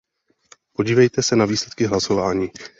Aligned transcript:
Podívejte 0.73 1.23
se 1.23 1.35
na 1.35 1.45
výsledky 1.45 1.85
hlasování. 1.85 2.49